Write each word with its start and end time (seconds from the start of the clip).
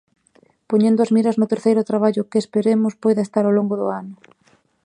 Poñendo 0.69 0.99
as 1.01 1.13
miras 1.15 1.35
no 1.37 1.49
terceiro 1.53 1.87
traballo 1.89 2.27
que, 2.31 2.41
esperemos, 2.43 2.93
poida 3.03 3.25
estar 3.27 3.43
ao 3.45 3.55
longo 3.57 3.75
do 3.81 3.87
ano. 4.01 4.15